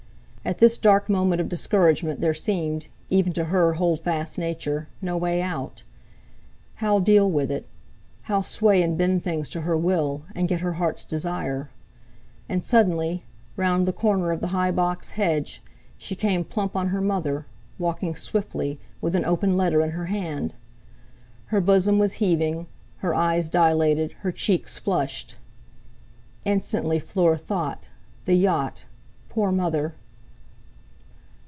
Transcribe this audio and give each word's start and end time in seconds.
At 0.43 0.57
this 0.57 0.79
dark 0.79 1.07
moment 1.07 1.39
of 1.39 1.47
discouragement 1.49 2.19
there 2.19 2.33
seemed, 2.33 2.87
even 3.11 3.31
to 3.33 3.45
her 3.45 3.73
hold 3.73 3.99
fast 3.99 4.39
nature, 4.39 4.87
no 4.99 5.15
way 5.15 5.39
out. 5.39 5.83
How 6.77 6.97
deal 6.97 7.29
with 7.29 7.51
it—how 7.51 8.41
sway 8.41 8.81
and 8.81 8.97
bend 8.97 9.21
things 9.23 9.49
to 9.49 9.61
her 9.61 9.77
will, 9.77 10.23
and 10.33 10.47
get 10.47 10.61
her 10.61 10.73
heart's 10.73 11.05
desire? 11.05 11.69
And, 12.49 12.63
suddenly, 12.63 13.23
round 13.55 13.87
the 13.87 13.93
corner 13.93 14.31
of 14.31 14.39
the 14.41 14.47
high 14.47 14.71
box 14.71 15.11
hedge, 15.11 15.61
she 15.99 16.15
came 16.15 16.43
plump 16.43 16.75
on 16.75 16.87
her 16.87 17.01
mother, 17.01 17.45
walking 17.77 18.15
swiftly, 18.15 18.79
with 18.99 19.15
an 19.15 19.23
open 19.23 19.55
letter 19.55 19.81
in 19.81 19.91
her 19.91 20.05
hand. 20.07 20.55
Her 21.45 21.61
bosom 21.61 21.99
was 21.99 22.13
heaving, 22.13 22.65
her 22.97 23.13
eyes 23.13 23.47
dilated, 23.47 24.13
her 24.23 24.31
cheeks 24.31 24.79
flushed. 24.79 25.35
Instantly 26.45 26.97
Fleur 26.97 27.37
thought: 27.37 27.89
'The 28.25 28.33
yacht! 28.35 28.85
Poor 29.29 29.51
Mother!' 29.51 29.93